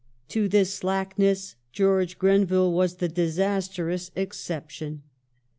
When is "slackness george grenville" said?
0.73-2.73